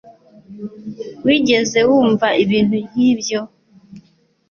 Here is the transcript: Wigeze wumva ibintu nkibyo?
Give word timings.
Wigeze 1.25 1.79
wumva 1.89 2.27
ibintu 2.43 2.77
nkibyo? 2.87 3.39